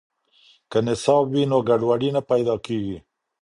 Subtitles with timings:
[0.71, 2.97] که نصاب وي نو ګډوډي نه پیدا کیږي.